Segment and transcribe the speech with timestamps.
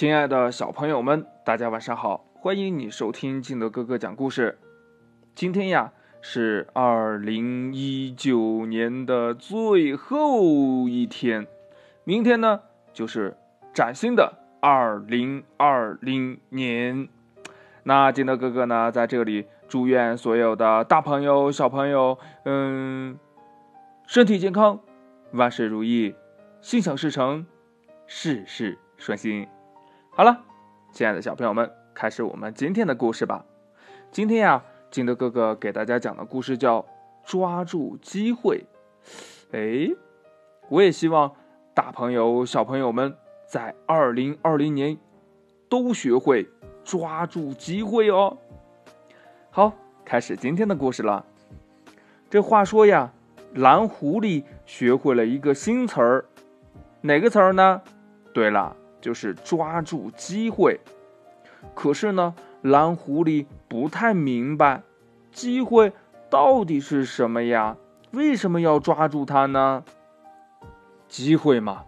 [0.00, 2.24] 亲爱的小朋友们，大家晚上好！
[2.32, 4.58] 欢迎你收听金德哥哥讲故事。
[5.34, 5.92] 今天呀
[6.22, 11.46] 是二零一九年的最后一天，
[12.04, 12.62] 明天呢
[12.94, 13.36] 就是
[13.74, 14.32] 崭新的
[14.62, 17.06] 二零二零年。
[17.82, 23.18] 那金德哥哥呢在这里祝愿所有的大朋友、小朋友，嗯，
[24.06, 24.80] 身体健康，
[25.32, 26.14] 万事如意，
[26.62, 27.44] 心想事成，
[28.06, 29.46] 事事顺心。
[30.12, 30.42] 好了，
[30.92, 33.44] 亲爱的小朋友们，开始我们今天的故事吧。
[34.10, 36.80] 今天呀，金德哥哥给大家讲的故事叫
[37.24, 38.66] 《抓住机会》。
[39.52, 39.94] 哎，
[40.68, 41.32] 我也希望
[41.74, 44.98] 大朋友、小朋友们在二零二零年
[45.68, 46.50] 都学会
[46.84, 48.36] 抓住机会哦。
[49.50, 49.72] 好，
[50.04, 51.24] 开始今天的故事了。
[52.28, 53.12] 这话说呀，
[53.54, 56.24] 蓝狐狸学会了一个新词儿，
[57.00, 57.80] 哪个词儿呢？
[58.34, 58.76] 对了。
[59.00, 60.80] 就是抓住机会，
[61.74, 64.82] 可是呢，蓝狐狸不太明白，
[65.32, 65.92] 机会
[66.28, 67.76] 到底是什么呀？
[68.12, 69.84] 为什么要抓住它呢？
[71.08, 71.84] 机会嘛，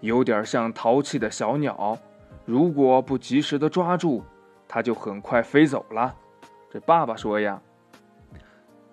[0.00, 1.98] 有点像淘气的小鸟，
[2.44, 4.24] 如果不及时的抓住，
[4.66, 6.14] 它就很快飞走了。
[6.70, 7.60] 这爸爸说呀，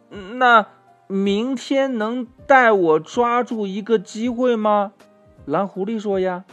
[0.09, 0.67] 那
[1.07, 4.93] 明天能带我抓住一个机会吗？
[5.45, 6.43] 蓝狐狸说呀。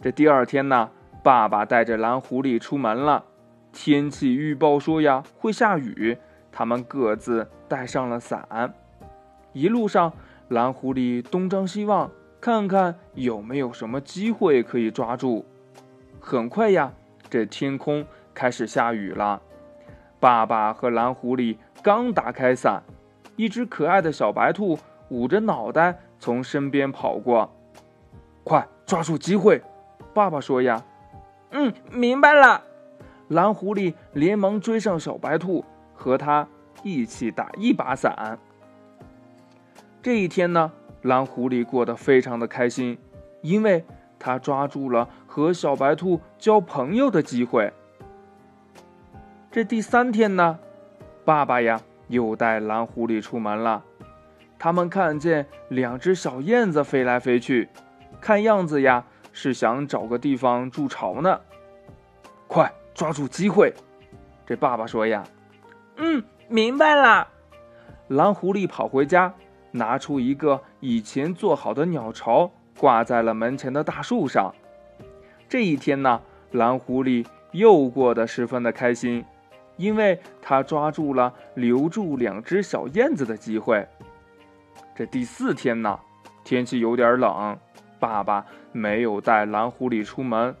[0.00, 0.90] 这第二天呢，
[1.24, 3.24] 爸爸带着蓝狐狸出门了。
[3.72, 6.16] 天气预报说呀会下雨，
[6.52, 8.72] 他们各自带上了伞。
[9.52, 10.12] 一路上，
[10.48, 12.08] 蓝狐狸东张西望，
[12.40, 15.44] 看看有没有什么机会可以抓住。
[16.20, 16.92] 很快呀，
[17.28, 19.42] 这天空开始下雨了。
[20.20, 22.84] 爸爸和蓝狐狸刚打开伞，
[23.34, 27.52] 一只可爱的小白兔捂着脑袋从身边跑过，
[28.44, 29.60] 快抓住机会！
[30.18, 30.82] 爸爸说：“呀，
[31.52, 32.64] 嗯，明白了。”
[33.28, 36.48] 蓝狐狸连忙追上小白兔，和他
[36.82, 38.36] 一起打一把伞。
[40.02, 42.98] 这一天呢，蓝狐狸过得非常的开心，
[43.42, 43.84] 因为
[44.18, 47.72] 他抓住了和小白兔交朋友的机会。
[49.52, 50.58] 这第三天呢，
[51.24, 53.84] 爸爸呀又带蓝狐狸出门了。
[54.58, 57.68] 他们看见两只小燕子飞来飞去，
[58.20, 59.04] 看样子呀。
[59.40, 61.40] 是想找个地方筑巢呢，
[62.48, 63.72] 快抓住机会！
[64.44, 65.22] 这爸爸说呀
[65.94, 67.28] ：“嗯，明白了。”
[68.08, 69.32] 蓝狐狸跑回家，
[69.70, 74.52] 拿出一个以前做好的鸟巢，挂在了门前的大树上。
[75.48, 76.20] 这一天呢，
[76.50, 79.24] 蓝狐狸又过得十分的开心，
[79.76, 83.86] 因为他抓住了留住两只小燕子的机会。
[84.96, 85.96] 这第四天呢，
[86.42, 87.56] 天气有点冷。
[87.98, 90.54] 爸爸没有带蓝狐狸出门，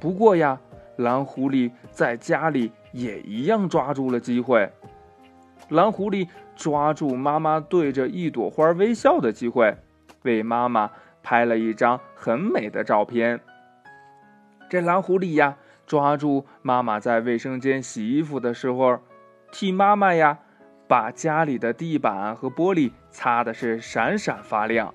[0.00, 0.58] 不过呀，
[0.96, 4.70] 蓝狐狸在家里也一样抓住了机会。
[5.68, 9.76] 蓝狐狸抓住妈妈对着一朵花微笑的机会，
[10.22, 10.90] 为妈妈
[11.22, 13.40] 拍了一张很美的照片。
[14.68, 15.56] 这蓝狐狸呀，
[15.86, 18.98] 抓住妈妈在卫生间洗衣服的时候，
[19.50, 20.38] 替妈妈呀
[20.88, 24.92] 把家里的地板和玻璃擦的是闪闪发亮。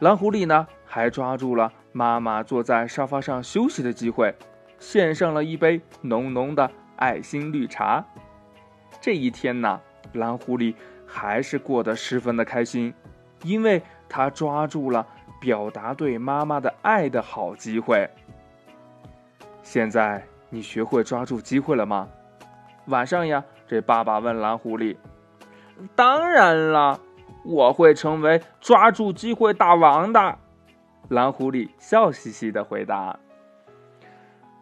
[0.00, 4.34] 蓝狐狸呢，还抓住了妈妈坐在沙发上休息的机会，
[4.78, 8.04] 献上了一杯浓浓的爱心绿茶。
[9.00, 9.80] 这一天呢，
[10.12, 10.74] 蓝狐狸
[11.06, 12.92] 还是过得十分的开心，
[13.42, 15.06] 因为他抓住了
[15.40, 18.08] 表达对妈妈的爱的好机会。
[19.62, 22.08] 现在你学会抓住机会了吗？
[22.86, 24.96] 晚上呀，这爸爸问蓝狐狸
[25.94, 27.00] ：“当然了。”
[27.44, 30.38] 我会成为抓住机会大王的，
[31.08, 33.18] 蓝狐狸笑嘻嘻的回答。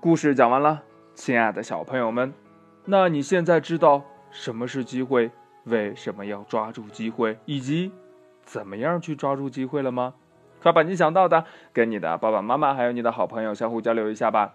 [0.00, 0.82] 故事讲完了，
[1.14, 2.34] 亲爱的小朋友们，
[2.84, 5.30] 那你现在知道什么是机会，
[5.64, 7.92] 为什么要抓住机会，以及
[8.42, 10.14] 怎么样去抓住机会了吗？
[10.60, 14.54] 快把你想到的跟你的爸爸妈妈还有你的好朋友相互交流一下吧。